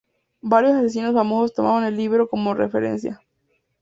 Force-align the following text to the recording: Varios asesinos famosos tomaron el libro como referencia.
Varios 0.41 0.73
asesinos 0.77 1.13
famosos 1.13 1.53
tomaron 1.53 1.83
el 1.83 1.95
libro 1.95 2.27
como 2.27 2.55
referencia. 2.55 3.21